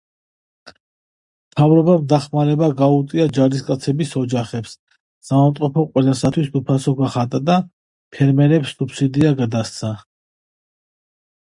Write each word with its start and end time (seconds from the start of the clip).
მთავრობამ 0.69 2.07
დახმარება 2.13 2.69
გაუწია 2.79 3.27
ჯარისკაცების 3.39 4.13
ოჯახებს, 4.21 4.73
საავადმყოფო 5.29 5.85
ყველასთვის 5.91 6.49
უფასო 6.61 6.95
გახადა 7.03 7.41
და 7.51 7.59
ფერმერებს 8.17 8.73
სუბსიდია 8.81 9.37
გადასცა. 9.45 9.93